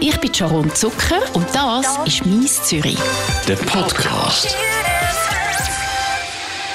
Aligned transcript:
Ich 0.00 0.20
bin 0.20 0.32
Sharon 0.32 0.70
Zucker 0.70 1.20
und 1.34 1.46
das 1.52 1.98
ist 2.06 2.24
«Mies 2.24 2.62
Zürich». 2.62 2.98
Der 3.48 3.56
Podcast. 3.56 4.56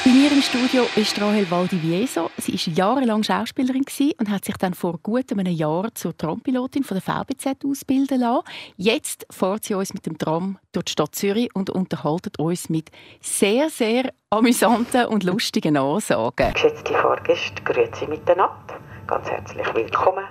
Bei 0.03 0.11
mir 0.11 0.29
im 0.29 0.41
Studio 0.41 0.85
ist 0.97 1.19
Rahel 1.21 1.49
Valdivieso. 1.49 2.29
Sie 2.37 2.51
war 2.53 2.73
jahrelang 2.75 3.23
Schauspielerin 3.23 3.85
und 4.19 4.29
hat 4.29 4.43
sich 4.43 4.57
dann 4.57 4.73
vor 4.73 4.99
gut 5.01 5.31
einem 5.31 5.47
Jahr 5.47 5.87
zur 5.95 6.17
Trampilotin 6.17 6.83
von 6.83 6.99
der 6.99 7.01
VBZ 7.01 7.63
ausbilden 7.65 8.19
lassen. 8.19 8.43
Jetzt 8.75 9.25
fährt 9.31 9.63
sie 9.63 9.75
uns 9.75 9.93
mit 9.93 10.05
dem 10.05 10.17
Tram 10.17 10.59
durch 10.73 10.85
die 10.85 10.91
Stadt 10.91 11.15
Zürich 11.15 11.49
und 11.55 11.69
unterhaltet 11.69 12.39
uns 12.39 12.67
mit 12.67 12.91
sehr, 13.21 13.69
sehr 13.69 14.11
amüsanten 14.31 15.05
und 15.05 15.23
lustigen 15.23 15.77
Ansagen. 15.77 16.53
Geschätzte 16.53 16.93
Fahrgäste, 16.93 17.63
grüezi 17.63 18.05
miteinander. 18.05 18.79
Ganz 19.07 19.29
herzlich 19.29 19.73
willkommen 19.73 20.25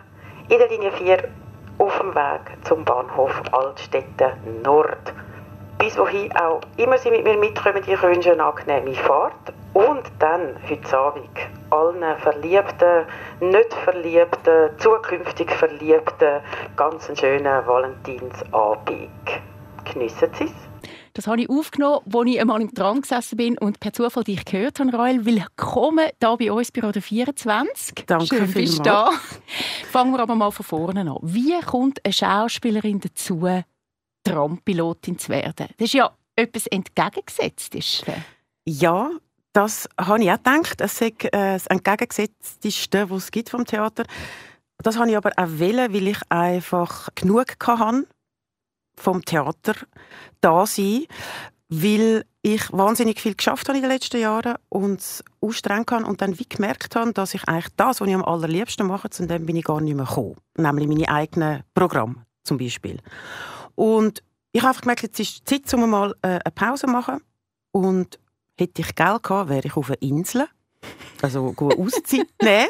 in 0.50 0.58
der 0.58 0.68
Linie 0.68 0.92
4 0.92 1.41
auf 1.82 1.98
dem 1.98 2.14
Weg 2.14 2.64
zum 2.64 2.84
Bahnhof 2.84 3.42
Altstetten 3.50 4.62
Nord. 4.62 5.12
Bis 5.78 5.98
wohin 5.98 6.30
auch 6.36 6.60
immer 6.76 6.96
Sie 6.96 7.10
mit 7.10 7.24
mir 7.24 7.36
mitkommen, 7.36 7.82
ich 7.84 8.00
wünsche 8.02 8.32
eine 8.32 8.44
angenehme 8.44 8.94
Fahrt. 8.94 9.52
Und 9.74 10.02
dann 10.20 10.54
heute 10.68 10.96
Abend 10.96 11.30
allen 11.70 12.18
Verliebten, 12.18 13.06
nicht 13.40 13.74
Verliebten, 13.74 14.70
zukünftig 14.78 15.50
Verliebten 15.50 16.40
ganz 16.76 17.08
einen 17.08 17.16
schönen 17.16 17.66
Valentinsabend. 17.66 19.10
Geniessen 19.92 20.30
Sie 20.34 20.44
es. 20.44 20.71
Das 21.14 21.26
habe 21.26 21.42
ich 21.42 21.50
aufgenommen, 21.50 22.00
als 22.10 22.26
ich 22.26 22.40
einmal 22.40 22.62
im 22.62 22.74
Tram 22.74 23.02
gesessen 23.02 23.36
bin 23.36 23.58
und 23.58 23.80
per 23.80 23.92
Zufall 23.92 24.24
dich 24.24 24.46
gehört 24.46 24.80
habe, 24.80 24.94
Rael. 24.94 25.26
Willkommen 25.26 26.08
hier 26.18 26.36
bei 26.38 26.50
uns 26.50 26.72
bei 26.72 26.80
Radio 26.80 27.02
24. 27.02 28.06
Danke 28.06 28.26
Schön, 28.26 28.50
bist 28.50 28.78
du 28.78 28.82
da. 28.82 29.10
Fangen 29.90 30.12
wir 30.12 30.20
aber 30.20 30.34
mal 30.34 30.50
von 30.50 30.64
vorne 30.64 31.02
an. 31.02 31.18
Wie 31.20 31.60
kommt 31.60 32.02
eine 32.02 32.14
Schauspielerin 32.14 33.00
dazu, 33.00 33.46
Trampilotin 34.24 35.18
zu 35.18 35.28
werden? 35.28 35.68
Das 35.76 35.88
ist 35.88 35.92
ja 35.92 36.10
etwas 36.34 36.66
Entgegengesetztes. 36.68 38.04
Ja, 38.64 39.10
das 39.52 39.90
habe 40.00 40.22
ich 40.22 40.30
auch 40.30 40.38
gedacht. 40.38 40.80
Es 40.80 40.98
ist 40.98 41.24
äh, 41.24 41.30
das 41.30 41.66
Entgegengesetzteste, 41.66 43.10
was 43.10 43.24
es 43.24 43.30
gibt 43.30 43.50
vom 43.50 43.66
Theater. 43.66 44.04
Das 44.78 44.96
habe 44.96 45.10
ich 45.10 45.16
aber 45.18 45.32
auch 45.36 45.46
wollen, 45.46 45.92
weil 45.92 46.08
ich 46.08 46.18
einfach 46.30 47.10
genug 47.14 47.54
hatte 47.62 48.06
vom 49.02 49.24
Theater 49.24 49.74
da 50.40 50.66
sein, 50.66 51.06
weil 51.68 52.24
ich 52.42 52.72
wahnsinnig 52.72 53.20
viel 53.20 53.34
geschafft 53.34 53.68
habe 53.68 53.78
in 53.78 53.82
den 53.82 53.90
letzten 53.90 54.20
Jahren 54.20 54.56
und 54.68 55.00
es 55.00 55.24
anstrengend 55.40 55.90
habe 55.90 56.04
und 56.04 56.20
dann 56.20 56.38
wie 56.38 56.48
gemerkt 56.48 56.96
habe, 56.96 57.12
dass 57.12 57.34
ich 57.34 57.44
eigentlich 57.48 57.72
das, 57.76 58.00
was 58.00 58.08
ich 58.08 58.14
am 58.14 58.24
allerliebsten 58.24 58.86
mache, 58.86 59.10
zu 59.10 59.26
dem 59.26 59.46
bin 59.46 59.56
ich 59.56 59.64
gar 59.64 59.80
nicht 59.80 59.94
mehr 59.94 60.06
gekommen. 60.06 60.36
Nämlich 60.56 60.88
meine 60.88 61.08
eigenen 61.08 61.62
Programme 61.74 62.26
zum 62.42 62.58
Beispiel. 62.58 62.98
Und 63.74 64.22
ich 64.52 64.60
habe 64.60 64.70
einfach 64.70 64.82
gemerkt, 64.82 65.02
jetzt 65.02 65.20
ist 65.20 65.50
die 65.50 65.62
Zeit, 65.62 65.74
um 65.74 65.88
mal 65.88 66.14
äh, 66.22 66.40
eine 66.44 66.52
Pause 66.54 66.86
zu 66.86 66.92
machen 66.92 67.20
und 67.70 68.18
hätte 68.58 68.82
ich 68.82 68.94
Geld 68.94 69.22
gehabt, 69.22 69.48
wäre 69.48 69.66
ich 69.66 69.76
auf 69.76 69.88
einer 69.88 70.02
Insel 70.02 70.48
also 71.22 71.52
gut 71.52 71.78
Auszeit 71.78 72.26
nehmen. 72.42 72.68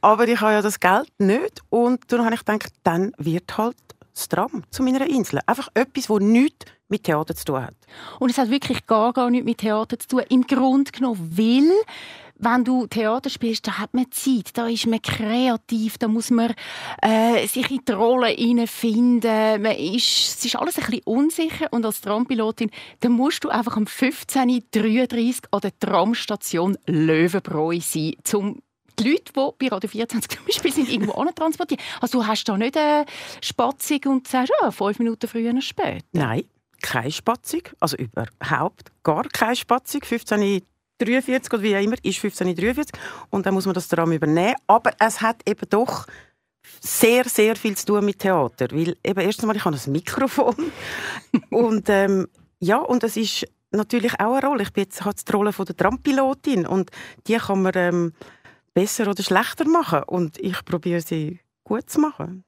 Aber 0.00 0.28
ich 0.28 0.40
habe 0.40 0.52
ja 0.52 0.62
das 0.62 0.78
Geld 0.78 1.08
nicht. 1.18 1.62
Und 1.70 2.12
dann 2.12 2.24
habe 2.24 2.34
ich 2.34 2.44
gedacht, 2.44 2.72
dann 2.82 3.12
wird 3.16 3.56
halt 3.56 3.76
das 4.18 4.28
Tram 4.28 4.62
zu 4.70 4.82
meiner 4.82 5.06
Insel. 5.06 5.40
Einfach 5.46 5.68
etwas, 5.74 6.06
das 6.06 6.18
nichts 6.20 6.66
mit 6.88 7.04
Theater 7.04 7.34
zu 7.34 7.44
tun 7.44 7.62
hat. 7.62 7.74
Und 8.18 8.30
es 8.30 8.38
hat 8.38 8.50
wirklich 8.50 8.86
gar, 8.86 9.12
gar 9.12 9.30
nichts 9.30 9.44
mit 9.44 9.58
Theater 9.58 9.98
zu 9.98 10.08
tun. 10.08 10.22
Im 10.28 10.46
Grunde 10.46 10.90
genommen, 10.90 11.30
weil 11.36 11.70
wenn 12.38 12.64
du 12.64 12.86
Theater 12.86 13.30
spielst, 13.30 13.66
da 13.66 13.78
hat 13.78 13.94
man 13.94 14.10
Zeit, 14.10 14.56
da 14.56 14.68
ist 14.68 14.86
man 14.86 15.02
kreativ, 15.02 15.98
da 15.98 16.06
muss 16.08 16.30
man 16.30 16.54
äh, 17.02 17.46
sich 17.46 17.70
in 17.70 17.80
die 17.86 17.92
Rolle 17.92 18.28
hineinfinden. 18.28 19.62
Man 19.62 19.76
ist, 19.76 20.38
es 20.38 20.44
ist 20.44 20.56
alles 20.56 20.78
ein 20.78 20.84
bisschen 20.84 21.02
unsicher 21.04 21.66
und 21.72 21.84
als 21.84 22.00
Trampilotin, 22.00 22.70
dann 23.00 23.12
musst 23.12 23.44
du 23.44 23.48
einfach 23.48 23.76
um 23.76 23.84
15.33 23.84 25.26
Uhr 25.26 25.34
an 25.50 25.60
der 25.60 25.78
Tramstation 25.78 26.78
Löwenbräu 26.86 27.80
sein, 27.80 28.14
um 28.34 28.62
die 28.98 29.10
Leute, 29.10 29.32
die 29.32 29.32
bei 29.58 29.68
Radio 29.68 29.88
24 29.88 30.30
zum 30.30 30.46
Beispiel 30.46 30.72
sind, 30.72 30.88
irgendwo 30.90 31.24
transportieren. 31.32 31.82
Also 32.00 32.20
du 32.20 32.26
hast 32.26 32.44
da 32.44 32.56
nicht 32.56 32.76
eine 32.76 33.04
Spatzung 33.42 34.00
und 34.06 34.28
sagst, 34.28 34.52
ja, 34.60 34.70
fünf 34.70 34.98
Minuten 34.98 35.28
früher 35.28 35.50
oder 35.50 35.62
später. 35.62 36.04
Nein, 36.12 36.44
keine 36.82 37.10
Spatzung. 37.10 37.62
Also 37.80 37.96
überhaupt 37.96 38.90
gar 39.02 39.24
keine 39.28 39.56
Spatzung. 39.56 40.02
1543 40.02 41.52
oder 41.52 41.62
wie 41.62 41.76
auch 41.76 41.82
immer 41.82 41.96
ist 42.02 42.24
1543 42.24 43.00
und 43.30 43.46
dann 43.46 43.54
muss 43.54 43.66
man 43.66 43.74
das 43.74 43.88
Tram 43.88 44.12
übernehmen. 44.12 44.54
Aber 44.66 44.92
es 44.98 45.20
hat 45.20 45.42
eben 45.48 45.68
doch 45.70 46.06
sehr, 46.80 47.24
sehr 47.24 47.56
viel 47.56 47.76
zu 47.76 47.86
tun 47.86 48.04
mit 48.04 48.18
Theater, 48.18 48.68
weil 48.72 48.96
eben 49.02 49.20
erstens 49.20 49.46
mal, 49.46 49.56
ich 49.56 49.64
habe 49.64 49.76
ein 49.76 49.92
Mikrofon 49.92 50.54
und 51.50 51.88
ähm, 51.88 52.28
ja, 52.60 52.78
und 52.78 53.04
es 53.04 53.16
ist 53.16 53.46
natürlich 53.70 54.14
auch 54.14 54.34
eine 54.34 54.46
Rolle. 54.46 54.62
Ich 54.62 54.72
bin 54.72 54.84
jetzt 54.84 55.04
halt 55.04 55.26
die 55.26 55.32
Rolle 55.32 55.52
von 55.52 55.66
der 55.66 55.76
Trampilotin 55.76 56.66
und 56.66 56.90
die 57.26 57.36
kann 57.36 57.62
man 57.62 57.72
ähm, 57.76 58.12
besser 58.78 59.10
oder 59.10 59.24
schlechter 59.24 59.66
machen. 59.66 60.04
Und 60.04 60.38
ich 60.38 60.64
probiere 60.64 61.00
sie 61.00 61.40
gut 61.64 61.90
zu 61.90 61.98
machen. 62.00 62.44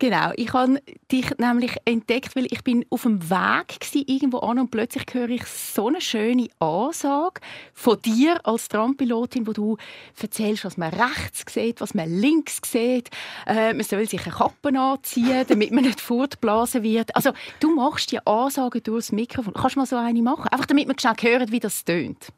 Genau, 0.00 0.32
ich 0.34 0.52
habe 0.52 0.82
dich 1.10 1.30
nämlich 1.38 1.76
entdeckt, 1.84 2.34
weil 2.34 2.46
ich 2.46 2.64
bin 2.64 2.84
auf 2.90 3.02
dem 3.02 3.22
Weg 3.30 3.30
war, 3.30 3.64
irgendwo 3.94 4.38
an 4.38 4.58
und 4.58 4.70
plötzlich 4.72 5.04
höre 5.12 5.28
ich 5.28 5.44
so 5.46 5.86
eine 5.86 6.00
schöne 6.00 6.48
Ansage 6.58 7.40
von 7.72 8.02
dir 8.02 8.44
als 8.44 8.68
Trampilotin, 8.68 9.46
wo 9.46 9.52
du 9.52 9.76
erzählst, 10.20 10.64
was 10.64 10.76
man 10.76 10.92
rechts 10.92 11.44
sieht, 11.54 11.80
was 11.80 11.94
man 11.94 12.10
links 12.10 12.60
sieht. 12.66 13.08
Äh, 13.46 13.72
man 13.72 13.84
soll 13.84 14.06
sich 14.08 14.22
eine 14.24 14.34
Kappe 14.34 14.76
anziehen, 14.76 15.46
damit 15.46 15.70
man 15.70 15.84
nicht 15.84 16.00
fortblasen 16.00 16.82
wird. 16.82 17.14
Also 17.14 17.30
du 17.60 17.74
machst 17.74 18.10
die 18.10 18.26
Ansage 18.26 18.80
durchs 18.80 19.12
Mikrofon. 19.12 19.54
Kannst 19.54 19.76
du 19.76 19.80
mal 19.80 19.86
so 19.86 19.96
eine 19.96 20.22
machen? 20.22 20.48
Einfach 20.48 20.66
damit 20.66 20.88
man 20.88 20.98
schnell 20.98 21.14
hört, 21.20 21.52
wie 21.52 21.60
das 21.60 21.84
tönt. 21.84 22.32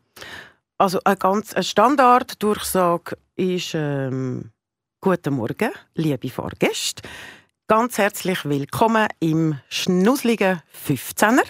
Also 0.80 0.98
eine 1.04 1.18
ganz 1.18 1.54
Standard-Durchsage 1.60 3.18
ist 3.36 3.72
ähm, 3.74 4.50
«Guten 5.02 5.34
Morgen, 5.34 5.72
liebe 5.94 6.30
Fahrgäste. 6.30 7.02
Ganz 7.66 7.98
herzlich 7.98 8.46
willkommen 8.46 9.06
im 9.18 9.60
schnussligen 9.68 10.62
15er, 10.86 11.44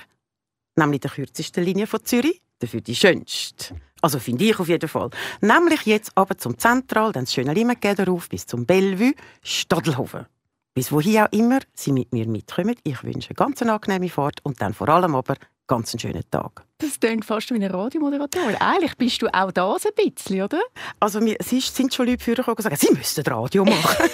nämlich 0.74 1.02
der 1.02 1.12
kürzesten 1.12 1.62
Linie 1.62 1.86
von 1.86 2.04
Zürich, 2.04 2.42
dafür 2.58 2.80
die 2.80 2.96
schönste. 2.96 3.76
Also 4.02 4.18
finde 4.18 4.46
ich 4.46 4.58
auf 4.58 4.66
jeden 4.66 4.88
Fall. 4.88 5.10
Nämlich 5.40 5.86
jetzt 5.86 6.10
aber 6.16 6.36
zum 6.36 6.58
Zentral, 6.58 7.12
dann 7.12 7.26
das 7.26 7.32
schöne 7.32 7.54
Limmergäder 7.54 8.10
auf 8.10 8.28
bis 8.28 8.46
zum 8.46 8.66
Bellevue, 8.66 9.14
Stadelhofen. 9.44 10.26
Bis 10.74 10.90
wohin 10.90 11.18
auch 11.18 11.30
immer 11.30 11.60
Sie 11.72 11.92
mit 11.92 12.12
mir 12.12 12.26
mitkommen. 12.26 12.74
Ich 12.82 13.04
wünsche 13.04 13.28
eine 13.30 13.36
ganz 13.36 13.62
angenehme 13.62 14.08
Fahrt 14.08 14.40
und 14.42 14.60
dann 14.60 14.74
vor 14.74 14.88
allem 14.88 15.14
aber 15.14 15.36
ganz 15.70 15.94
einen 15.94 16.00
schönen 16.00 16.24
Tag. 16.32 16.64
Das 16.78 16.98
klingt 16.98 17.24
fast 17.24 17.50
wie 17.50 17.54
eine 17.54 17.72
Radiomoderatorin. 17.72 18.56
Eigentlich 18.56 18.96
bist 18.96 19.22
du 19.22 19.28
auch 19.32 19.52
da 19.52 19.76
so 19.78 19.88
ein 19.88 20.12
bisschen, 20.12 20.42
oder? 20.42 20.60
Also 20.98 21.20
es 21.20 21.48
sind 21.48 21.94
schon 21.94 22.06
Leute 22.06 22.24
vorgekommen 22.24 22.56
und 22.56 22.64
gesagt, 22.64 22.80
sie 22.80 22.92
müssten 22.92 23.22
Radio 23.22 23.64
machen. 23.64 23.96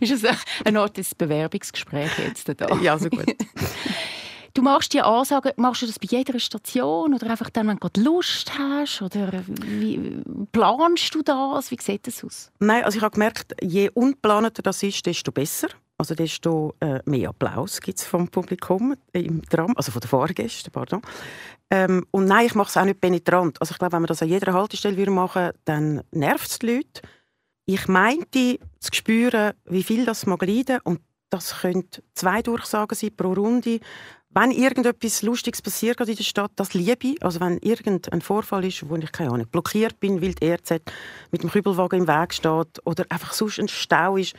ist 0.00 0.12
es 0.12 0.24
eine 0.64 0.78
Art 0.78 0.96
des 0.98 1.14
Bewerbungsgespräch 1.14 2.10
jetzt 2.18 2.52
da? 2.54 2.76
Ja, 2.82 2.98
so 2.98 3.08
gut. 3.08 3.24
Du 4.54 4.60
machst 4.60 4.92
die 4.92 5.00
Ansagen, 5.00 5.52
machst 5.56 5.80
du 5.80 5.86
das 5.86 5.98
bei 5.98 6.08
jeder 6.10 6.38
Station 6.38 7.14
oder 7.14 7.30
einfach 7.30 7.48
dann, 7.48 7.68
wenn 7.68 7.78
du 7.78 7.88
Lust 8.02 8.52
hast? 8.58 9.00
Oder 9.00 9.42
wie 9.46 10.20
planst 10.52 11.14
du 11.14 11.22
das? 11.22 11.70
Wie 11.70 11.78
sieht 11.80 12.06
das 12.06 12.22
aus? 12.22 12.50
Nein, 12.58 12.84
also 12.84 12.98
ich 12.98 13.02
habe 13.02 13.14
gemerkt, 13.14 13.54
je 13.62 13.88
unplaneter 13.94 14.60
das 14.60 14.82
ist, 14.82 15.06
desto 15.06 15.32
besser. 15.32 15.68
Also 16.02 16.16
desto 16.16 16.74
äh, 16.80 16.98
mehr 17.04 17.28
Applaus 17.28 17.80
gibt 17.80 18.00
es 18.00 18.04
vom 18.04 18.26
Publikum 18.26 18.96
im 19.12 19.40
Tram, 19.48 19.72
also 19.76 19.92
von 19.92 20.00
den 20.00 20.08
Fahrgästen, 20.08 20.72
pardon. 20.72 21.00
Ähm, 21.70 22.04
und 22.10 22.24
nein, 22.24 22.46
ich 22.46 22.56
mache 22.56 22.70
es 22.70 22.76
auch 22.76 22.84
nicht 22.84 23.00
penetrant. 23.00 23.60
Also 23.60 23.70
ich 23.70 23.78
glaube, 23.78 23.92
wenn 23.92 24.02
man 24.02 24.08
das 24.08 24.20
an 24.20 24.28
jeder 24.28 24.52
Haltestelle 24.52 25.08
machen 25.12 25.42
würde, 25.42 25.58
dann 25.64 26.02
nervt 26.10 26.50
es 26.50 26.58
die 26.58 26.66
Leute. 26.66 27.02
Ich 27.66 27.86
meinte 27.86 28.58
zu 28.80 28.90
spüren, 28.92 29.52
wie 29.66 29.84
viel 29.84 30.04
das 30.04 30.26
mag 30.26 30.42
leiden 30.44 30.80
und 30.82 31.00
das 31.30 31.60
können 31.60 31.88
zwei 32.14 32.42
Durchsagen 32.42 32.96
sein 32.96 33.14
pro 33.16 33.32
Runde. 33.32 33.78
Wenn 34.30 34.50
irgendetwas 34.50 35.22
Lustiges 35.22 35.62
passiert 35.62 36.00
in 36.00 36.16
der 36.16 36.24
Stadt, 36.24 36.50
das 36.56 36.74
liebe 36.74 37.06
ich. 37.06 37.22
Also 37.22 37.38
wenn 37.38 37.58
irgendein 37.58 38.22
Vorfall 38.22 38.64
ist, 38.64 38.88
wo 38.88 38.96
ich 38.96 39.12
keine 39.12 39.30
Ahnung, 39.30 39.46
blockiert 39.46 40.00
bin, 40.00 40.20
weil 40.20 40.34
die 40.34 40.46
ERZ 40.46 40.82
mit 41.30 41.44
dem 41.44 41.50
Kübelwagen 41.50 42.00
im 42.00 42.08
Weg 42.08 42.34
steht 42.34 42.84
oder 42.84 43.06
einfach 43.08 43.34
sonst 43.34 43.60
ein 43.60 43.68
Stau 43.68 44.16
ist, 44.16 44.34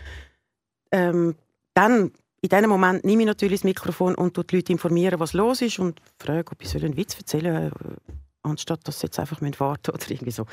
ähm, 0.91 1.35
dann 1.73 2.11
in 2.41 2.49
diesem 2.49 2.69
Moment 2.69 3.05
nehme 3.05 3.23
ich 3.23 3.27
natürlich 3.27 3.61
das 3.61 3.63
Mikrofon 3.63 4.15
und 4.15 4.35
die 4.35 4.55
Leute 4.55 4.73
informieren, 4.73 5.19
was 5.19 5.33
los 5.33 5.61
ist 5.61 5.79
und 5.79 6.01
frage, 6.19 6.51
ob 6.51 6.61
ich 6.61 6.75
einen 6.75 6.97
Witz 6.97 7.17
erzählen 7.17 7.71
soll, 7.71 7.95
anstatt 8.43 8.85
dass 8.85 8.99
sie 8.99 9.07
jetzt 9.07 9.17
einfach 9.17 9.41
warten 9.41 9.91
oder 9.91 10.11
irgendwie 10.11 10.31
so. 10.31 10.45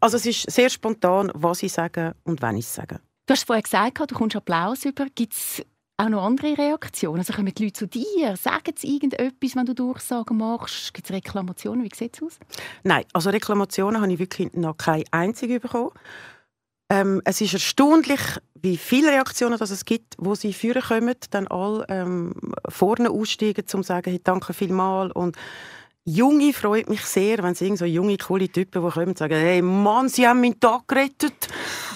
Also 0.00 0.16
es 0.16 0.24
ist 0.24 0.50
sehr 0.50 0.70
spontan, 0.70 1.30
was 1.34 1.62
ich 1.62 1.72
sage 1.72 2.16
und 2.24 2.40
wenn 2.40 2.56
ich 2.56 2.64
es 2.64 2.74
sage. 2.74 3.00
Du 3.26 3.32
hast 3.32 3.44
vorhin 3.44 3.64
gesagt, 3.64 4.10
du 4.10 4.14
kommst 4.14 4.36
Applaus 4.36 4.84
über. 4.86 5.06
Gibt 5.14 5.34
es 5.34 5.62
auch 5.98 6.08
noch 6.08 6.24
andere 6.24 6.56
Reaktionen? 6.56 7.18
Also 7.18 7.32
kommen 7.32 7.52
die 7.52 7.64
Leute 7.64 7.72
zu 7.74 7.86
dir? 7.86 8.36
Sagen 8.36 8.72
sie 8.76 8.94
irgendetwas, 8.94 9.56
wenn 9.56 9.66
du 9.66 9.74
Durchsagen 9.74 10.38
machst? 10.38 10.94
Gibt 10.94 11.10
es 11.10 11.14
Reklamationen? 11.14 11.84
Wie 11.84 11.94
sieht 11.94 12.16
es 12.16 12.22
aus? 12.22 12.38
Nein, 12.82 13.04
also 13.12 13.30
Reklamationen 13.30 14.00
habe 14.00 14.12
ich 14.12 14.18
wirklich 14.18 14.52
noch 14.54 14.76
keine 14.76 15.04
einzige 15.10 15.60
bekommen. 15.60 15.90
Ähm, 16.88 17.20
es 17.24 17.40
ist 17.40 17.54
erstaunlich, 17.54 18.20
wie 18.54 18.76
viele 18.76 19.10
Reaktionen 19.10 19.58
das 19.58 19.70
es 19.70 19.84
gibt, 19.84 20.14
wo 20.18 20.34
sie 20.34 20.52
führen 20.52 20.82
kommen, 20.82 21.16
dann 21.30 21.48
alle 21.48 21.84
ähm, 21.88 22.32
vorne 22.68 23.10
aussteigen, 23.10 23.62
um 23.62 23.66
zu 23.66 23.82
sagen, 23.82 24.10
hey, 24.10 24.20
danke 24.22 24.52
vielmals 24.52 25.12
und 25.14 25.36
Junge 26.08 26.52
freut 26.52 26.88
mich 26.88 27.00
sehr, 27.00 27.42
wenn 27.42 27.56
sie 27.56 27.76
so 27.76 27.84
junge, 27.84 28.16
coole 28.16 28.48
Typen, 28.48 28.80
die 28.80 28.90
kommen 28.90 29.08
und 29.08 29.18
sagen, 29.18 29.34
hey 29.34 29.60
Mann, 29.60 30.08
sie 30.08 30.28
haben 30.28 30.40
meinen 30.40 30.60
Tag 30.60 30.86
gerettet. 30.86 31.48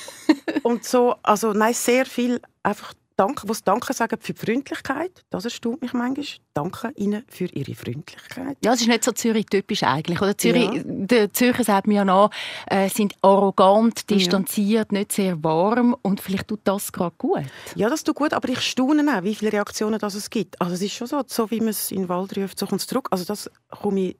und 0.64 0.84
so, 0.84 1.14
also 1.22 1.52
nein, 1.52 1.74
sehr 1.74 2.06
viel 2.06 2.40
einfach 2.64 2.92
Danke, 3.20 3.46
was 3.50 3.62
Danke 3.62 3.92
sagen 3.92 4.16
für 4.18 4.32
die 4.32 4.46
Freundlichkeit. 4.46 5.26
Das 5.28 5.44
erstaunt 5.44 5.82
mich 5.82 5.92
manchmal. 5.92 6.24
Danke 6.54 6.90
Ihnen 6.96 7.22
für 7.28 7.44
Ihre 7.44 7.74
Freundlichkeit. 7.74 8.56
Ja, 8.64 8.72
es 8.72 8.80
ist 8.80 8.88
nicht 8.88 9.04
so 9.04 9.12
Zürich-typisch 9.12 9.82
eigentlich. 9.82 10.22
Oder 10.22 10.38
Zürich, 10.38 10.70
ja. 10.72 10.82
Der 10.84 11.30
Zürcher 11.30 11.62
sagt 11.62 11.86
mir 11.86 11.96
ja 11.96 12.04
noch, 12.06 12.30
äh, 12.66 12.88
sind 12.88 13.12
arrogant, 13.20 14.08
distanziert, 14.08 14.90
ja. 14.90 14.98
nicht 14.98 15.12
sehr 15.12 15.44
warm 15.44 15.94
und 16.00 16.22
vielleicht 16.22 16.48
tut 16.48 16.60
das 16.64 16.92
gerade 16.92 17.14
gut. 17.18 17.44
Ja, 17.74 17.90
das 17.90 18.04
tut 18.04 18.16
gut, 18.16 18.32
aber 18.32 18.48
ich 18.48 18.62
staune 18.62 19.04
auch, 19.14 19.22
wie 19.22 19.34
viele 19.34 19.52
Reaktionen 19.52 19.98
das 19.98 20.14
es 20.14 20.30
gibt. 20.30 20.58
Also 20.58 20.72
es 20.72 20.80
ist 20.80 20.94
schon 20.94 21.06
so, 21.06 21.22
so 21.26 21.50
wie 21.50 21.60
man 21.60 21.68
es 21.68 21.90
in 21.90 22.04
den 22.04 22.08
Wald 22.08 22.34
ruft, 22.38 22.58
so 22.58 22.64
kommt 22.64 22.80
es 22.80 22.86
zurück. 22.86 23.08
Also 23.10 23.26
das 23.26 23.50
komme 23.68 24.00
ich, 24.00 24.16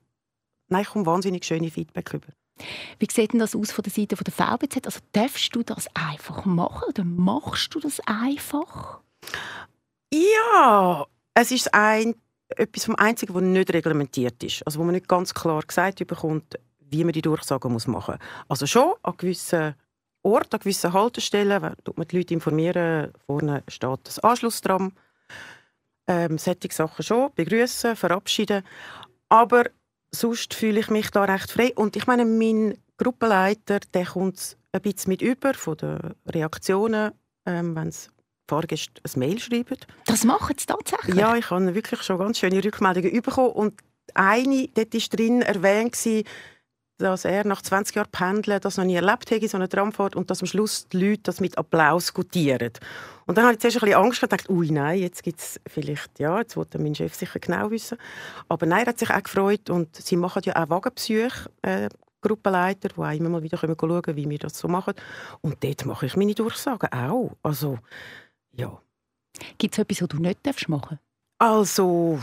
nein, 0.69 0.83
ich 0.83 0.89
komme 0.89 1.07
wahnsinnig 1.07 1.47
schöne 1.47 1.71
Feedback 1.71 2.13
über. 2.13 2.27
Wie 2.99 3.09
sieht 3.11 3.33
denn 3.33 3.41
das 3.41 3.57
aus 3.57 3.73
von 3.73 3.83
der 3.83 3.93
Seite 3.93 4.17
der 4.17 4.33
VBZ? 4.33 4.87
Also 4.87 5.01
darfst 5.13 5.55
du 5.55 5.63
das 5.63 5.89
einfach 5.95 6.45
machen 6.45 6.89
oder 6.89 7.05
machst 7.05 7.75
du 7.75 7.81
das 7.81 8.01
einfach? 8.07 9.01
Ja, 10.13 11.07
es 11.35 11.51
ist 11.51 11.73
ein, 11.73 12.15
etwas 12.49 12.85
vom 12.85 12.97
Einzigen, 12.97 13.35
was 13.35 13.43
nicht 13.43 13.73
reglementiert 13.73 14.43
ist. 14.43 14.63
Also 14.67 14.81
wo 14.81 14.85
man 14.85 14.95
nicht 14.95 15.09
ganz 15.09 15.33
klar 15.33 15.63
gesagt 15.63 16.07
bekommt, 16.07 16.59
wie 16.79 17.05
man 17.05 17.13
die 17.13 17.23
Durchsagen 17.23 17.73
muss 17.73 17.87
machen 17.87 18.17
muss. 18.19 18.45
Also 18.49 18.67
schon 18.67 18.95
an 19.03 19.15
gewissen 19.17 19.75
Orten, 20.23 20.55
an 20.55 20.61
gewissen 20.61 20.93
Haltestellen, 20.93 21.75
tut 21.85 21.97
man 21.97 22.09
die 22.09 22.19
Leute 22.19 22.35
informieren, 22.35 23.13
vorne 23.27 23.63
steht 23.69 24.01
das 24.05 24.19
Anschlusstram. 24.19 24.93
Ähm, 26.07 26.39
solche 26.39 26.73
Sachen 26.73 27.05
schon, 27.05 27.33
begrüßen, 27.35 27.95
verabschieden. 27.95 28.65
Aber 29.29 29.67
sonst 30.15 30.55
fühle 30.55 30.81
ich 30.81 30.91
mich 30.91 31.11
da 31.11 31.25
recht 31.25 31.51
frei. 31.51 31.73
Und 31.75 31.97
ich 31.97 32.07
meine, 32.07 32.25
mein 32.25 32.79
Gruppenleiter, 32.97 33.81
der 33.95 34.07
kommt 34.07 34.57
ein 34.73 34.81
bisschen 34.83 35.11
mit 35.11 35.23
über 35.23 35.55
von 35.55 35.77
den 35.77 36.15
Reaktionen, 36.27 37.13
ähm, 37.47 37.75
wenn 37.75 37.89
es 37.89 38.11
Fahrgäste 38.49 39.01
ein 39.05 39.19
Mail 39.19 39.39
schreiben. 39.39 39.77
Das 40.07 40.25
machen 40.25 40.57
sie 40.59 40.67
tatsächlich? 40.67 41.15
Ja, 41.15 41.37
ich 41.37 41.51
habe 41.51 41.75
wirklich 41.75 42.03
schon 42.03 42.19
ganz 42.19 42.39
schöne 42.39 42.63
Rückmeldungen 42.63 43.23
bekommen. 43.23 43.53
Und 43.53 43.81
eine, 44.15 44.69
dort 44.75 44.93
war 44.93 45.01
drin 45.17 45.43
erwähnt, 45.43 45.97
dass 47.01 47.25
er 47.25 47.47
nach 47.47 47.63
20 47.63 47.97
Jahren 47.97 48.11
Pendeln 48.11 48.61
das 48.61 48.77
noch 48.77 48.85
nie 48.85 48.95
erlebt 48.95 49.31
hätte, 49.31 49.49
so 49.49 49.57
eine 49.57 49.69
Tramfahrt, 49.69 50.17
und 50.17 50.31
dass 50.31 50.41
am 50.41 50.47
Schluss 50.47 50.89
die 50.89 50.99
Leute 50.99 51.23
das 51.25 51.41
mit 51.41 51.59
Applaus 51.59 52.15
gutieren. 52.15 52.73
Und 53.27 53.39
dann 53.39 53.45
habe 53.45 53.55
ich 53.55 53.61
zuerst 53.61 53.79
ein 53.79 53.81
bisschen 53.81 54.03
Angst 54.03 54.21
gedacht, 54.21 54.49
ui, 54.49 54.71
nein, 54.71 54.99
jetzt 54.99 55.23
gibt 55.23 55.41
es 55.41 55.61
vielleicht, 55.67 56.19
ja, 56.19 56.39
jetzt 56.39 56.57
wollte 56.57 56.79
mein 56.79 56.95
Chef 56.95 57.15
sicher 57.15 57.39
genau 57.39 57.71
wissen. 57.71 57.99
Aber 58.49 58.67
nein, 58.67 58.85
er 58.85 58.89
hat 58.89 58.99
sich 58.99 59.11
auch 59.11 59.23
gefreut 59.23 59.71
und 59.71 59.95
sie 59.97 60.17
machen 60.17 60.43
ja 60.45 60.57
auch 60.57 60.69
Wagenbesuche, 60.71 61.51
äh, 61.63 61.89
Gruppenleiter, 62.21 62.89
die 62.89 63.01
auch 63.01 63.13
immer 63.13 63.31
mal 63.31 63.43
wieder 63.43 63.57
schauen 63.57 63.77
können, 63.77 64.17
wie 64.17 64.29
wir 64.29 64.39
das 64.39 64.59
so 64.59 64.69
machen. 64.69 64.95
Und 65.41 65.63
dort 65.65 65.87
mache 65.87 66.07
ich 66.07 66.17
meine 66.17 66.35
Durchsagen 66.35 66.93
auch. 66.93 67.37
Also, 67.43 67.79
ja. 68.53 68.81
Gibt 69.59 69.75
es 69.75 69.79
etwas, 69.79 70.03
was 70.03 70.09
du 70.09 70.17
nicht 70.19 70.69
machen 70.69 70.99
darfst? 70.99 70.99
Also, 71.39 72.19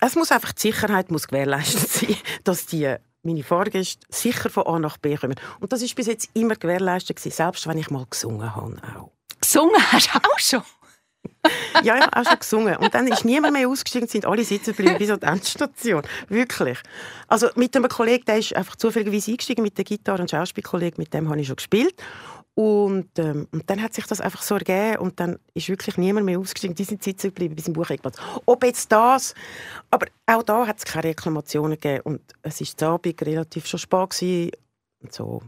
es 0.00 0.16
muss 0.16 0.32
einfach 0.32 0.52
die 0.52 0.60
Sicherheit 0.60 1.10
muss 1.10 1.28
gewährleistet 1.28 1.88
sein, 1.88 2.16
dass 2.44 2.66
die 2.66 2.96
meine 3.22 3.42
Fahrgäste 3.42 4.06
sicher 4.10 4.50
von 4.50 4.66
A 4.66 4.78
nach 4.78 4.98
B 4.98 5.16
kommen. 5.16 5.36
Und 5.60 5.72
das 5.72 5.82
ist 5.82 5.94
bis 5.94 6.06
jetzt 6.06 6.30
immer 6.34 6.56
gewährleistet 6.56 7.16
gewesen, 7.16 7.34
selbst 7.34 7.66
wenn 7.66 7.78
ich 7.78 7.90
mal 7.90 8.06
gesungen 8.08 8.54
habe. 8.54 8.76
Auch. 8.96 9.10
Gesungen 9.40 9.92
hast 9.92 10.14
du 10.14 10.18
auch 10.18 10.38
schon? 10.38 10.62
ja, 11.82 11.96
ich 11.96 12.02
habe 12.02 12.16
auch 12.16 12.24
schon 12.24 12.38
gesungen. 12.38 12.76
Und 12.76 12.94
dann 12.94 13.06
ist 13.06 13.24
niemand 13.24 13.52
mehr 13.52 13.68
ausgestiegen, 13.68 14.08
sind 14.08 14.26
alle 14.26 14.44
sitzen 14.44 14.74
geblieben 14.74 14.98
bis 14.98 15.10
an 15.10 15.20
die 15.20 15.26
Endstation. 15.26 16.02
Wirklich. 16.28 16.78
Also 17.28 17.48
mit 17.54 17.74
einem 17.76 17.88
Kollegen, 17.88 18.24
der 18.24 18.38
ist 18.38 18.54
einfach 18.54 18.76
zufälligerweise 18.76 19.30
eingestiegen 19.30 19.62
mit 19.62 19.76
der 19.78 19.84
Gitarre, 19.84 20.22
ein 20.22 20.28
Schauspielkollege, 20.28 20.96
mit 20.98 21.14
dem 21.14 21.28
habe 21.28 21.40
ich 21.40 21.46
schon 21.46 21.56
gespielt. 21.56 21.94
Und, 22.54 23.18
ähm, 23.18 23.48
und 23.50 23.70
dann 23.70 23.82
hat 23.82 23.94
sich 23.94 24.06
das 24.06 24.20
einfach 24.20 24.42
so 24.42 24.56
ergeben 24.56 24.98
und 24.98 25.18
dann 25.18 25.38
ist 25.54 25.70
wirklich 25.70 25.96
niemand 25.96 26.26
mehr 26.26 26.38
ausgestiegen. 26.38 26.76
Die 26.76 26.84
sind 26.84 27.02
sitzen 27.02 27.28
geblieben 27.28 27.56
bis 27.56 27.64
zum 27.64 27.72
Buchegplatz. 27.72 28.18
Ob 28.44 28.62
jetzt 28.62 28.92
das, 28.92 29.34
aber 29.90 30.06
auch 30.26 30.42
da 30.42 30.66
hat 30.66 30.78
es 30.78 30.84
keine 30.84 31.04
Reklamationen 31.04 31.78
gegeben 31.80 32.02
und 32.04 32.20
es 32.42 32.60
war 32.60 32.66
zu 32.66 32.86
Abend 32.86 33.22
relativ 33.22 33.66
schon 33.66 33.78
spät 33.78 34.10
gewesen. 34.10 34.50
und 35.00 35.12
so. 35.14 35.42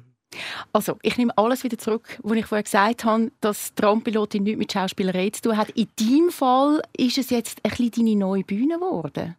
Also, 0.72 0.98
ich 1.02 1.16
nehme 1.16 1.36
alles 1.36 1.62
wieder 1.62 1.78
zurück, 1.78 2.18
was 2.22 2.36
ich 2.36 2.46
vorher 2.46 2.62
gesagt 2.64 3.04
habe, 3.04 3.30
dass 3.40 3.74
Traumpilotin 3.74 4.42
nichts 4.42 4.58
mit 4.58 4.72
Schauspielerei 4.72 5.30
zu 5.30 5.42
tun 5.42 5.56
hat. 5.56 5.70
In 5.70 5.88
deinem 5.96 6.30
Fall 6.30 6.82
ist 6.96 7.18
es 7.18 7.30
jetzt 7.30 7.60
ein 7.64 7.70
bisschen 7.70 7.90
deine 7.90 8.16
neue 8.16 8.44
Bühne 8.44 8.76
geworden. 8.76 9.36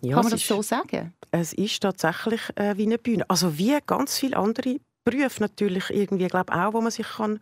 Ja, 0.00 0.14
Kann 0.14 0.24
man 0.24 0.32
das 0.32 0.42
ist, 0.42 0.48
so 0.48 0.62
sagen? 0.62 1.12
Es 1.32 1.52
ist 1.52 1.80
tatsächlich 1.80 2.40
äh, 2.54 2.76
wie 2.76 2.84
eine 2.84 2.98
Bühne. 2.98 3.24
Also 3.28 3.58
wie 3.58 3.76
ganz 3.84 4.18
viele 4.18 4.36
andere 4.36 4.78
Berufe 5.10 5.40
natürlich 5.40 5.90
irgendwie, 5.90 6.26
glaube 6.28 6.52
auch, 6.52 6.72
wo 6.72 6.80
man 6.80 6.90
sich 6.90 7.06
kann, 7.06 7.40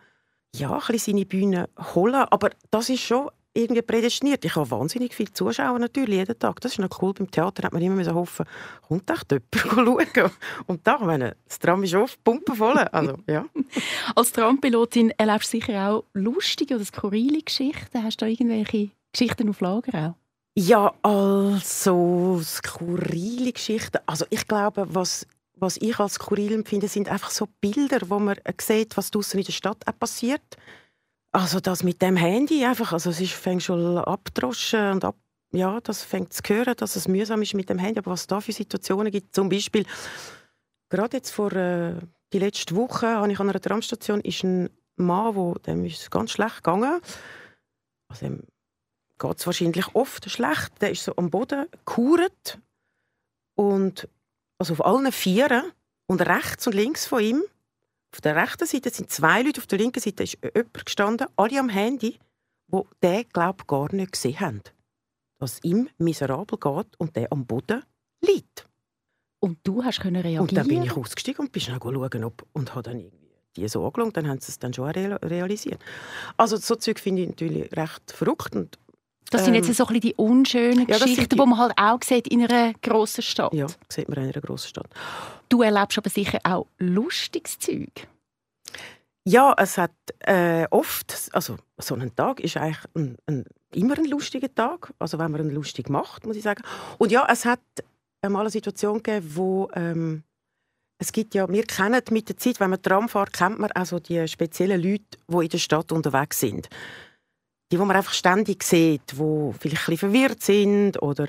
ja, 0.55 0.73
ein 0.73 0.79
bisschen 0.79 1.15
seine 1.15 1.27
Bühne 1.27 1.69
holen 1.95 2.15
Aber 2.15 2.51
das 2.71 2.89
ist 2.89 3.01
schon 3.01 3.31
irgendwie 3.57 3.83
prädestiniert. 3.83 4.45
Ich 4.45 4.55
habe 4.55 4.71
wahnsinnig 4.71 5.15
viele 5.15 5.33
Zuschauer 5.33 5.79
natürlich 5.79 6.19
jeden 6.19 6.39
Tag. 6.39 6.61
Das 6.61 6.73
ist 6.73 6.79
noch 6.79 7.03
cool. 7.03 7.15
Beim 7.15 7.31
Theater 7.31 7.65
hat 7.65 7.73
man 7.73 7.83
immer 7.83 8.05
so 8.05 8.15
hoffen, 8.15 8.45
kommt 8.87 9.11
echt 9.11 9.33
jemand 9.33 10.09
schauen. 10.17 10.31
Und 10.67 10.87
da, 10.87 10.99
meine, 10.99 11.37
das 11.47 11.59
Tram 11.59 11.83
ist 11.83 11.95
oft 11.95 12.23
pumpenvoll. 12.23 12.77
Also, 12.79 13.17
ja. 13.27 13.47
Als 14.15 14.33
Trampilotin 14.33 15.11
erlebst 15.17 15.53
du 15.53 15.59
sicher 15.59 15.89
auch 15.89 16.05
lustige 16.13 16.77
oder 16.77 16.85
skurrile 16.85 17.43
Geschichten. 17.43 18.03
Hast 18.03 18.21
du 18.21 18.27
da 18.27 18.31
irgendwelche 18.31 18.91
Geschichten 19.13 19.49
auf 19.49 19.61
Lager 19.61 20.11
auch? 20.11 20.15
Ja, 20.59 20.95
also 21.03 22.41
skurrile 22.43 23.53
Geschichten. 23.53 23.99
Also 24.07 24.25
ich 24.31 24.47
glaube, 24.47 24.87
was 24.89 25.27
was 25.59 25.79
ich 25.79 25.99
als 25.99 26.15
skurril 26.15 26.53
empfinde, 26.53 26.89
sind 26.89 27.09
einfach 27.09 27.31
so 27.31 27.49
Bilder, 27.61 28.01
wo 28.09 28.19
man 28.19 28.37
sieht, 28.61 28.97
was 28.97 29.11
draußen 29.11 29.41
in 29.41 29.47
der 29.47 29.53
Stadt 29.53 29.87
auch 29.87 29.99
passiert. 29.99 30.43
Also 31.33 31.61
das 31.61 31.83
mit 31.83 32.01
dem 32.03 32.17
Handy 32.17 32.65
einfach, 32.65 32.93
also 32.93 33.11
es 33.11 33.21
ist, 33.21 33.33
fängt 33.33 33.63
schon 33.63 33.99
abdroschen 33.99 34.93
und 34.93 35.05
ab, 35.05 35.17
ja, 35.53 35.81
das 35.81 36.03
fängt 36.03 36.33
zu 36.33 36.43
hören, 36.47 36.75
dass 36.77 36.97
es 36.97 37.09
mühsam 37.09 37.43
ist 37.43 37.55
mit 37.55 37.69
dem 37.69 37.79
Handy. 37.79 37.99
Aber 37.99 38.13
was 38.13 38.23
es 38.23 38.27
da 38.27 38.41
für 38.41 38.53
Situationen 38.53 39.11
gibt, 39.11 39.35
zum 39.35 39.49
Beispiel 39.49 39.85
gerade 40.89 41.17
jetzt 41.17 41.31
vor 41.31 41.53
äh, 41.53 41.95
die 42.33 42.39
letzte 42.39 42.75
Woche 42.77 43.09
habe 43.09 43.31
ich 43.33 43.41
an 43.41 43.49
einer 43.49 43.61
Tramstation 43.61 44.21
ist 44.21 44.45
ein 44.45 44.71
Mann, 44.97 45.35
wo 45.37 45.55
dem 45.55 45.85
ist 45.85 46.11
ganz 46.11 46.33
schlecht 46.33 46.57
gegangen. 46.57 47.01
Also 48.09 48.27
dem 48.27 48.43
geht 49.19 49.39
es 49.39 49.47
wahrscheinlich 49.47 49.95
oft 49.95 50.29
schlecht. 50.31 50.73
Der 50.81 50.91
ist 50.91 51.05
so 51.05 51.15
am 51.17 51.31
Boden 51.31 51.67
gekuret 51.71 52.59
und 53.55 54.09
also 54.59 54.75
auf 54.75 54.85
allen 54.85 55.13
Vieren 55.13 55.73
und 56.07 56.21
rechts 56.21 56.67
und 56.67 56.75
links 56.75 57.07
von 57.07 57.23
ihm, 57.23 57.43
auf 58.13 58.21
der 58.21 58.37
rechten 58.37 58.67
Seite 58.67 58.91
sind 58.91 59.11
zwei 59.11 59.43
Leute, 59.43 59.61
auf 59.61 59.67
der 59.67 59.79
linken 59.79 60.01
Seite 60.01 60.23
ist 60.23 60.39
jemand 60.43 60.85
gestanden, 60.85 61.27
alle 61.37 61.59
am 61.61 61.69
Handy, 61.69 62.19
wo 62.69 62.87
der 63.03 63.25
glaube 63.25 63.65
gar 63.67 63.93
nicht 63.95 64.13
gesehen 64.13 64.41
haben, 64.41 64.63
dass 65.39 65.63
ihm 65.63 65.89
miserabel 65.99 66.59
geht 66.59 66.99
und 66.99 67.17
der 67.17 67.31
am 67.33 67.47
Boden 67.47 67.83
liegt. 68.21 68.67
Und 69.41 69.59
du 69.65 69.85
hast 69.85 70.01
können 70.01 70.17
reagieren? 70.23 70.43
Und 70.49 70.57
dann 70.57 70.67
bin 70.67 70.83
ich 70.83 70.97
ausgestiegen 70.97 71.45
und 71.45 71.53
bin 71.53 71.61
schnell 71.61 71.79
schauen, 71.81 72.25
ob, 72.25 72.47
und 72.53 72.75
habe 72.75 72.83
dann 72.85 73.01
irgendwie 73.01 73.27
die 73.57 73.69
so 73.69 73.85
angeschaut, 73.87 74.17
dann 74.17 74.29
haben 74.29 74.41
sie 74.41 74.51
es 74.51 74.59
dann 74.59 74.73
schon 74.73 74.91
realisiert. 74.91 75.83
Also 76.37 76.57
so 76.57 76.77
Zeug 76.77 76.99
finde 76.99 77.23
ich 77.23 77.29
natürlich 77.29 77.73
recht 77.77 78.13
verrückt 78.13 78.55
und 78.55 78.79
das 79.31 79.45
sind 79.45 79.55
jetzt 79.55 79.69
ähm, 79.69 79.75
so 79.75 79.85
ein 79.85 79.95
bisschen 79.95 80.01
die 80.01 80.15
unschönen 80.15 80.87
ja, 80.87 80.99
Geschichten, 80.99 81.29
die 81.29 81.37
man 81.37 81.59
halt 81.59 81.73
auch 81.77 82.03
sieht 82.03 82.29
in 82.29 82.45
einer 82.45 82.73
grossen 82.75 83.23
Stadt. 83.23 83.53
Ja, 83.53 83.67
sieht 83.89 84.09
man 84.09 84.19
in 84.19 84.25
einer 84.25 84.41
grossen 84.41 84.69
Stadt. 84.69 84.89
Du 85.49 85.63
erlebst 85.63 85.99
aber 85.99 86.11
sicher 86.11 86.39
auch 86.45 86.67
lustiges 86.79 87.59
Zeug. 87.59 88.09
Ja, 89.25 89.55
es 89.59 89.77
hat 89.77 89.93
äh, 90.21 90.67
oft, 90.71 91.31
also 91.33 91.57
so 91.79 91.95
ein 91.97 92.15
Tag 92.15 92.39
ist 92.39 92.57
eigentlich 92.57 92.79
ein, 92.95 93.17
ein, 93.27 93.45
immer 93.73 93.99
ein 93.99 94.05
lustiger 94.05 94.55
Tag, 94.55 94.93
also 95.01 95.19
wenn 95.19 95.33
man 95.33 95.41
ihn 95.41 95.51
lustig 95.51 95.89
macht, 95.89 96.25
muss 96.25 96.37
ich 96.37 96.45
sagen. 96.45 96.63
Und 96.99 97.11
ja, 97.11 97.27
es 97.29 97.45
hat 97.45 97.61
einmal 98.23 98.43
eine 98.43 98.51
Situation 98.51 99.03
gegeben, 99.03 99.33
wo 99.35 99.69
ähm, 99.75 100.23
es 100.99 101.11
gibt 101.11 101.35
ja, 101.35 101.49
wir 101.49 101.65
kennen 101.65 102.01
mit 102.11 102.29
der 102.29 102.37
Zeit, 102.37 102.61
wenn 102.61 102.71
man 102.71 102.81
Tram 102.81 103.09
fährt, 103.09 103.33
kennt 103.33 103.59
man 103.59 103.73
also 103.73 103.99
die 103.99 104.29
speziellen 104.29 104.81
Leute, 104.81 105.19
die 105.27 105.45
in 105.45 105.49
der 105.49 105.59
Stadt 105.59 105.91
unterwegs 105.91 106.39
sind 106.39 106.69
die, 107.71 107.77
die 107.77 107.83
man 107.83 107.97
einfach 107.97 108.13
ständig 108.13 108.63
sieht, 108.63 109.13
die 109.13 109.53
vielleicht 109.59 109.89
ein 109.89 109.97
verwirrt 109.97 110.43
sind 110.43 111.03
oder 111.03 111.29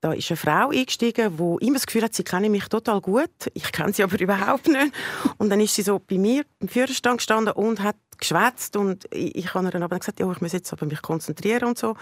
da 0.00 0.12
ist 0.12 0.30
eine 0.30 0.36
Frau 0.36 0.68
eingestiegen, 0.68 1.34
die 1.36 1.66
immer 1.66 1.76
das 1.76 1.86
Gefühl 1.86 2.02
hat, 2.02 2.14
sie 2.14 2.24
kenne 2.24 2.50
mich 2.50 2.68
total 2.68 3.00
gut. 3.00 3.30
Ich 3.54 3.72
kenne 3.72 3.94
sie 3.94 4.02
aber 4.02 4.20
überhaupt 4.20 4.68
nicht. 4.68 4.92
Und 5.38 5.48
dann 5.48 5.60
ist 5.60 5.74
sie 5.74 5.82
so 5.82 5.98
bei 5.98 6.18
mir 6.18 6.44
im 6.60 6.68
Führerstand 6.68 7.18
gestanden 7.18 7.54
und 7.54 7.82
hat 7.82 7.96
geschwätzt 8.18 8.76
und 8.76 9.06
ich, 9.10 9.34
ich 9.34 9.54
habe 9.54 9.66
ihr 9.66 9.70
dann 9.70 9.82
aber 9.82 9.98
gesagt, 9.98 10.20
ja, 10.20 10.30
ich 10.30 10.40
muss 10.42 10.52
jetzt 10.52 10.72
aber 10.74 10.84
mich 10.84 11.00
konzentrieren 11.00 11.68
und 11.68 11.78
so. 11.78 11.96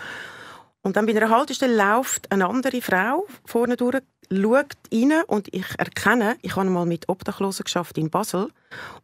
Und 0.82 0.96
dann 0.96 1.06
bei 1.06 1.14
einer 1.14 1.30
Haltestelle 1.30 1.76
läuft 1.76 2.32
eine 2.32 2.48
andere 2.48 2.82
Frau 2.82 3.24
vorne 3.44 3.76
durch, 3.76 4.02
schaut 4.32 4.76
rein 4.92 5.12
und 5.28 5.54
ich 5.54 5.66
erkenne, 5.78 6.36
ich 6.42 6.56
habe 6.56 6.68
mal 6.70 6.86
mit 6.86 7.08
Obdachlosen 7.08 7.62
geschafft 7.62 7.98
in 7.98 8.10
Basel 8.10 8.48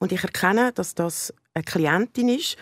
und 0.01 0.11
ich 0.11 0.25
erkenne, 0.25 0.73
dass 0.73 0.97
das 0.97 1.33
eine 1.55 1.63
Klientin 1.63 2.31
ist, 2.31 2.57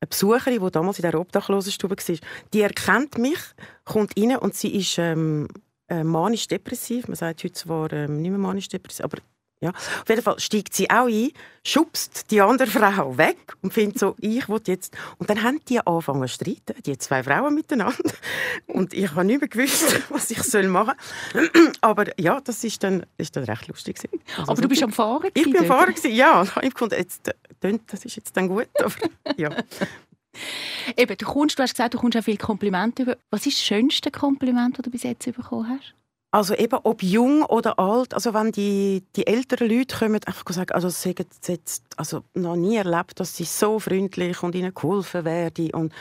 eine 0.00 0.08
Besucherin, 0.08 0.60
die 0.60 0.70
damals 0.70 0.98
in 0.98 1.10
der 1.10 1.18
Obdachlosenstube 1.18 1.96
war, 1.96 2.16
die 2.52 2.60
erkennt 2.60 3.18
mich, 3.18 3.38
kommt 3.84 4.18
rein 4.18 4.36
und 4.36 4.54
sie 4.54 4.74
ist 4.76 4.98
ähm, 4.98 5.48
äh, 5.88 6.04
manisch-depressiv. 6.04 7.08
Man 7.08 7.16
sagt 7.16 7.42
heute 7.42 7.54
zwar 7.54 7.92
ähm, 7.92 8.20
nicht 8.20 8.30
mehr 8.30 8.38
manisch-depressiv, 8.38 9.04
aber 9.04 9.18
ja. 9.60 9.70
Auf 9.70 10.08
jeden 10.08 10.22
Fall 10.22 10.38
steigt 10.38 10.74
sie 10.74 10.88
auch 10.88 11.06
ein, 11.06 11.30
schubst 11.64 12.30
die 12.30 12.40
andere 12.40 12.68
Frau 12.68 13.18
weg 13.18 13.54
und 13.62 13.72
findet 13.72 13.98
so, 13.98 14.14
ich 14.20 14.48
will 14.48 14.60
jetzt... 14.66 14.96
Und 15.18 15.28
dann 15.30 15.42
haben 15.42 15.60
die 15.68 15.84
angefangen 15.84 16.22
zu 16.28 16.34
streiten, 16.34 16.74
die 16.84 16.96
zwei 16.98 17.22
Frauen 17.22 17.54
miteinander. 17.54 17.96
Und 18.66 18.94
ich 18.94 19.10
habe 19.10 19.24
nicht 19.24 19.40
mehr 19.40 19.48
gewusst, 19.48 20.00
was 20.10 20.30
ich 20.30 20.38
machen 20.68 20.94
soll. 21.32 21.50
Aber 21.80 22.06
ja, 22.20 22.40
das 22.40 22.62
ist 22.62 22.82
dann, 22.84 23.04
ist 23.16 23.34
dann 23.36 23.44
recht 23.44 23.66
lustig. 23.66 23.98
Also, 24.36 24.52
aber 24.52 24.62
du 24.62 24.68
bist 24.68 24.82
am 24.82 24.92
Fahren? 24.92 25.30
Ich 25.34 25.44
bin 25.44 25.58
am 25.58 25.64
Fahren, 25.64 25.94
ja. 26.04 26.42
Ich 26.48 26.54
habe 26.54 26.68
gefunden, 26.70 26.94
jetzt, 26.96 27.30
das 27.60 28.04
ist 28.04 28.16
jetzt 28.16 28.36
dann 28.36 28.48
gut. 28.48 28.68
Aber, 28.82 28.94
ja. 29.36 29.50
Eben, 30.96 31.16
du, 31.16 31.26
kommst, 31.26 31.58
du 31.58 31.62
hast 31.62 31.74
gesagt, 31.74 31.94
du 31.94 31.98
kommst 31.98 32.16
auch 32.16 32.22
viele 32.22 32.36
Komplimente 32.36 33.02
über. 33.02 33.16
Was 33.30 33.46
ist 33.46 33.58
das 33.58 33.64
schönste 33.64 34.10
Kompliment, 34.10 34.78
das 34.78 34.84
du 34.84 34.90
bis 34.90 35.02
jetzt 35.02 35.24
bekommen 35.24 35.68
hast? 35.68 35.94
Also 36.30 36.54
eben, 36.54 36.78
ob 36.82 37.02
jung 37.02 37.42
oder 37.42 37.78
alt, 37.78 38.12
also 38.12 38.34
wenn 38.34 38.52
die, 38.52 39.02
die 39.16 39.26
älteren 39.26 39.70
Leute 39.70 39.96
kommen, 39.96 40.20
einfach 40.26 40.44
sagen, 40.50 40.72
also 40.72 40.90
sie 40.90 41.10
haben 41.10 41.26
jetzt 41.46 41.84
also 41.96 42.22
noch 42.34 42.56
nie 42.56 42.76
erlebt, 42.76 43.18
dass 43.18 43.34
sie 43.34 43.44
so 43.44 43.78
freundlich 43.78 44.42
und 44.42 44.54
ihnen 44.54 44.74
geholfen 44.74 45.24
werden 45.24 45.70
und 45.72 45.92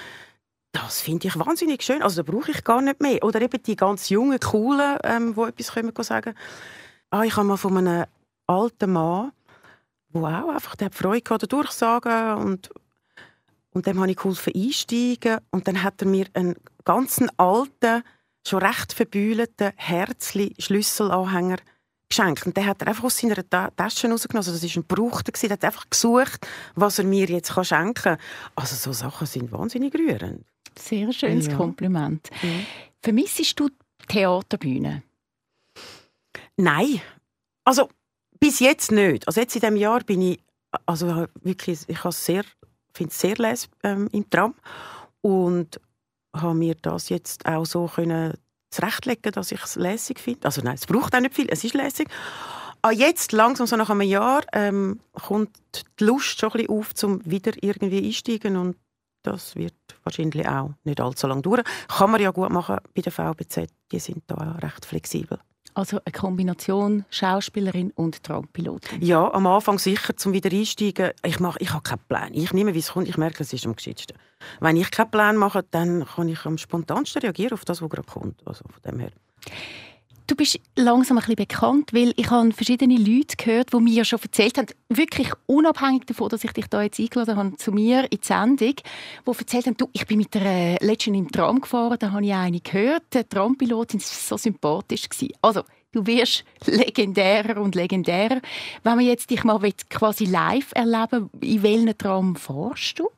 das 0.74 1.00
finde 1.00 1.30
ich 1.30 1.40
wahnsinnig 1.40 1.82
schön. 1.82 2.04
Also 2.04 2.22
da 2.22 2.32
brauche 2.32 2.52
ich 2.52 2.64
gar 2.64 2.82
nicht 2.82 3.02
mehr. 3.02 3.24
Oder 3.24 3.42
eben 3.42 3.64
die 3.64 3.76
ganz 3.76 4.10
jungen, 4.10 4.40
coolen, 4.40 4.98
ähm, 5.04 5.34
die 5.34 5.42
etwas 5.42 5.72
können 5.72 5.94
sagen 6.04 6.36
ah, 7.10 7.24
Ich 7.24 7.36
habe 7.36 7.48
mal 7.48 7.58
von 7.58 7.78
einem 7.78 8.06
alten 8.48 8.92
Mann, 8.92 9.32
der 10.14 10.22
auch 10.22 10.50
einfach 10.50 10.76
der 10.76 10.88
hat 10.88 10.96
Freude 10.96 11.22
gehabt, 11.22 11.52
Durchsagen 11.52 12.38
und 12.38 12.70
und 13.72 13.86
dem 13.86 14.00
habe 14.00 14.10
ich 14.10 14.18
geholfen 14.18 14.54
einsteigen 14.56 15.38
und 15.52 15.68
dann 15.68 15.84
hat 15.84 16.02
er 16.02 16.08
mir 16.08 16.26
einen 16.34 16.56
ganzen 16.84 17.30
alten 17.38 18.04
schon 18.50 18.63
recht 18.63 18.94
verbühlten 18.94 19.72
Herzli 19.75 20.56
Schlüsselanhänger 20.58 21.58
geschenkt. 22.10 22.46
Und 22.46 22.56
den 22.56 22.66
hat 22.66 22.82
er 22.82 22.89
einfach 22.89 23.04
aus 23.04 23.18
seiner 23.18 23.48
Tasche 23.50 24.10
rausgenommen. 24.10 24.48
Also 24.48 24.51
das 24.51 24.63
war 24.63 24.70
ein 24.70 24.88
Gebrauchter. 24.88 25.34
Er 25.42 25.50
hat 25.51 25.63
einfach 25.63 25.89
gesucht, 25.89 26.48
was 26.75 27.00
er 27.00 27.06
mir 27.06 27.25
jetzt 27.25 27.54
schenken 27.68 27.94
kann. 27.94 28.18
Also 28.56 28.75
so 28.75 28.94
Sachen 28.94 29.27
sind 29.27 29.51
wahnsinnig 29.51 29.94
rührend. 29.94 30.46
Sehr 30.77 31.12
schönes 31.12 31.48
ja. 31.48 31.56
Kompliment. 31.56 32.30
Mhm. 32.42 32.66
Vermissest 33.01 33.60
du 33.60 33.70
Theaterbühne? 34.08 35.04
Nein. 36.56 37.01
Also 37.63 37.89
bis 38.39 38.60
jetzt 38.60 38.92
nicht. 38.92 39.27
Also 39.27 39.42
jetzt 39.42 39.56
in 39.56 39.62
diesem 39.62 39.75
Jahr 39.75 40.04
bin 40.04 40.22
ich 40.22 40.39
also 40.86 41.27
wirklich, 41.42 41.80
ich 41.88 42.00
finde 42.00 43.10
es 43.10 43.20
sehr 43.20 43.36
les 43.38 43.70
ähm, 43.84 44.08
im 44.12 44.30
Tram 44.30 44.54
und 45.22 45.80
habe 46.36 46.56
mir 46.56 46.76
das 46.76 47.10
jetzt 47.10 47.46
auch 47.46 47.66
so 47.66 47.88
können 47.88 48.34
zurechtlegen, 48.70 49.32
dass 49.32 49.52
ich 49.52 49.64
es 49.64 49.76
lässig 49.76 50.20
finde. 50.20 50.46
Also 50.46 50.62
nein, 50.62 50.76
es 50.76 50.86
braucht 50.86 51.16
auch 51.16 51.20
nicht 51.20 51.36
viel, 51.36 51.48
es 51.50 51.64
ist 51.64 51.74
lässig. 51.74 52.10
Ah, 52.82 52.92
jetzt, 52.92 53.32
langsam 53.32 53.66
so 53.66 53.76
nach 53.76 53.90
einem 53.90 54.02
Jahr, 54.02 54.44
ähm, 54.54 55.00
kommt 55.14 55.58
die 56.00 56.04
Lust 56.04 56.40
schon 56.40 56.52
ein 56.52 56.58
bisschen 56.58 56.70
auf, 56.70 56.92
um 57.04 57.26
wieder 57.26 57.52
irgendwie 57.62 58.06
einsteigen 58.06 58.56
und 58.56 58.78
das 59.24 59.56
wird 59.56 59.74
wahrscheinlich 60.04 60.48
auch 60.48 60.72
nicht 60.84 61.02
allzu 61.02 61.28
lange 61.28 61.42
dauern. 61.42 61.64
Kann 61.88 62.12
man 62.12 62.22
ja 62.22 62.32
gut 62.32 62.50
machen 62.50 62.78
bei 62.94 63.02
der 63.02 63.12
VBZ, 63.12 63.68
die 63.92 64.00
sind 64.00 64.24
da 64.28 64.36
recht 64.62 64.86
flexibel. 64.86 65.40
Also 65.78 66.00
eine 66.04 66.12
Kombination 66.12 67.06
Schauspielerin 67.12 67.92
und 67.92 68.24
Traumpilotin. 68.24 69.00
Ja, 69.00 69.32
am 69.32 69.46
Anfang 69.46 69.78
sicher 69.78 70.18
zum 70.18 70.34
Wiedereinsteigen. 70.34 71.12
Ich, 71.24 71.40
mache, 71.40 71.60
ich 71.62 71.72
habe 71.72 71.84
keinen 71.84 72.00
Plan. 72.10 72.34
Ich 72.34 72.52
nehme, 72.52 72.74
wie 72.74 72.80
es 72.80 72.94
kommt. 72.94 73.08
Ich 73.08 73.18
merke, 73.18 73.44
es 73.44 73.54
ist 73.54 73.68
am 73.68 73.76
geschicktesten. 73.76 74.18
Wenn 74.60 74.76
ich 74.76 74.90
keinen 74.90 75.12
Plan 75.12 75.38
mache, 75.38 75.64
dann 75.70 76.04
kann 76.04 76.30
ich 76.30 76.44
am 76.48 76.58
spontansten 76.58 77.22
reagieren 77.22 77.54
auf 77.54 77.64
das, 77.64 77.80
was 77.80 77.90
gerade 77.92 78.08
kommt. 78.08 78.42
Also 78.48 78.66
von 78.68 78.82
dem 78.92 79.00
her. 79.00 79.12
Du 80.28 80.36
bist 80.36 80.60
langsam 80.76 81.18
ein 81.18 81.22
bisschen 81.22 81.36
bekannt, 81.38 81.94
weil 81.94 82.14
ich 82.18 82.30
habe 82.30 82.52
verschiedene 82.52 82.98
Leute 82.98 83.38
gehört, 83.38 83.72
die 83.72 83.78
mir 83.78 84.04
schon 84.04 84.20
erzählt 84.22 84.58
haben, 84.58 84.68
wirklich 84.90 85.30
unabhängig 85.46 86.06
davon, 86.06 86.28
dass 86.28 86.44
ich 86.44 86.52
dich 86.52 86.68
da 86.68 86.82
jetzt 86.82 87.00
eingeladen 87.00 87.38
habe, 87.38 87.56
zu 87.56 87.72
mir 87.72 88.12
in 88.12 88.20
die 88.20 88.28
Sendung, 88.28 88.74
die 88.76 89.40
erzählt 89.40 89.68
haben, 89.68 89.78
du, 89.78 89.88
ich 89.94 90.06
bin 90.06 90.18
mit 90.18 90.34
der 90.34 90.80
Legend 90.82 91.16
im 91.16 91.32
Tram 91.32 91.62
gefahren, 91.62 91.96
da 91.98 92.12
habe 92.12 92.26
ich 92.26 92.34
eine 92.34 92.60
gehört, 92.60 93.04
die 93.14 93.24
Trampilotin, 93.24 94.02
so 94.02 94.36
sympathisch. 94.36 95.08
Gewesen. 95.08 95.32
Also, 95.42 95.64
du 95.94 96.06
wirst 96.06 96.44
legendärer 96.66 97.62
und 97.62 97.76
legendärer. 97.76 98.42
Wenn 98.84 98.96
man 98.98 99.06
jetzt 99.06 99.30
dich 99.30 99.46
mal 99.46 99.62
quasi 99.90 100.26
live 100.26 100.74
erleben 100.76 101.30
in 101.40 101.64
welchen 101.64 101.98
Tram 101.98 102.36
fährst 102.36 103.00
du? 103.00 103.10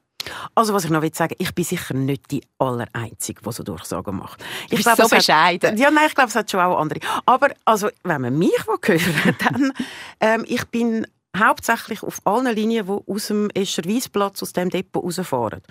Also 0.55 0.73
was 0.73 0.85
ich 0.85 0.89
noch 0.89 1.01
will 1.01 1.13
sagen, 1.13 1.35
ich 1.38 1.53
bin 1.55 1.63
sicher 1.63 1.93
nicht 1.93 2.29
die 2.31 2.41
Allereinzige, 2.57 3.41
die 3.41 3.51
so 3.51 3.63
Durchsagen 3.63 4.17
macht. 4.17 4.43
Ich 4.69 4.83
bin 4.83 4.95
so 4.95 5.07
bescheiden. 5.07 5.71
Hat, 5.71 5.79
ja, 5.79 5.91
nein, 5.91 6.05
ich 6.07 6.15
glaube, 6.15 6.29
es 6.29 6.35
hat 6.35 6.49
schon 6.51 6.59
auch 6.59 6.77
andere. 6.77 6.99
Aber 7.25 7.49
also, 7.65 7.89
wenn 8.03 8.21
man 8.21 8.38
mich 8.38 8.51
hören 8.65 9.35
dann 9.39 9.73
ähm, 10.19 10.45
ich 10.47 10.65
bin 10.65 11.07
hauptsächlich 11.38 12.03
auf 12.03 12.19
allen 12.25 12.53
Linien, 12.53 12.88
die 12.88 13.11
aus 13.11 13.27
dem 13.27 13.49
Escherweisplatz, 13.53 14.41
aus 14.41 14.53
dem 14.53 14.69
Depot 14.69 15.03
rausfahren. 15.03 15.61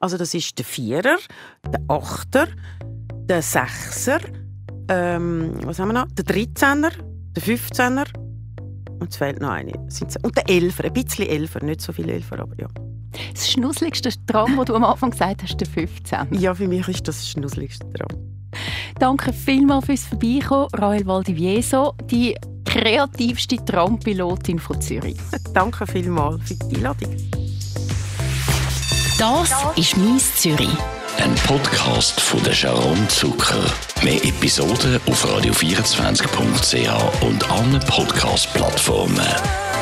Also 0.00 0.16
das 0.16 0.34
ist 0.34 0.58
der 0.58 0.64
Vierer, 0.64 1.16
der 1.66 1.80
Achter, 1.88 2.48
der 2.82 3.42
Sechser, 3.42 4.20
ähm, 4.88 5.54
was 5.62 5.78
haben 5.78 5.88
wir 5.88 6.04
noch? 6.04 6.08
Der 6.12 6.24
13er, 6.24 6.92
der 7.32 7.42
15er 7.42 8.06
und 9.00 9.10
es 9.10 9.16
fehlt 9.16 9.40
noch 9.40 9.50
eine. 9.50 9.72
Und 10.22 10.36
der 10.36 10.48
Elfer, 10.48 10.84
ein 10.84 10.92
bisschen 10.92 11.28
Elfer, 11.28 11.62
nicht 11.62 11.80
so 11.80 11.92
viele 11.92 12.12
Elfer, 12.12 12.40
aber 12.40 12.54
ja. 12.58 12.68
Das 13.32 13.50
schnusseligste 13.50 14.10
Tram, 14.26 14.56
das 14.56 14.66
du 14.66 14.74
am 14.74 14.84
Anfang 14.84 15.10
gesagt 15.10 15.42
hast, 15.42 15.56
der 15.56 15.66
15. 15.68 16.34
Ja, 16.40 16.54
für 16.54 16.68
mich 16.68 16.86
ist 16.88 17.06
das 17.08 17.16
das 17.16 17.28
schnusseligste 17.30 17.90
Tram. 17.92 18.08
Danke 18.98 19.32
vielmals 19.32 19.86
fürs 19.86 20.04
Vorbeikommen, 20.04 20.68
Rael 20.74 21.06
Valdivieso, 21.06 21.94
die 22.10 22.36
kreativste 22.64 23.56
Trampilotin 23.64 24.58
von 24.58 24.80
Zürich. 24.80 25.16
Danke 25.54 25.86
vielmals 25.86 26.40
für 26.48 26.54
die 26.54 26.76
Einladung. 26.76 27.16
Das 29.18 29.52
ist 29.76 29.96
«Mies 29.96 30.34
Zürich». 30.36 30.76
Ein 31.18 31.34
Podcast 31.46 32.20
von 32.20 32.42
der 32.42 32.52
Sharon 32.52 33.08
Zucker. 33.08 33.64
Mehr 34.02 34.22
Episoden 34.24 35.00
auf 35.06 35.24
radio24.ch 35.24 37.22
und 37.22 37.50
allen 37.50 37.80
Podcast-Plattformen. 37.80 39.73